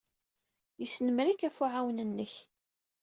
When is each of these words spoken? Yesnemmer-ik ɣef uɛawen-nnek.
Yesnemmer-ik 0.81 1.41
ɣef 1.47 1.57
uɛawen-nnek. 1.65 2.33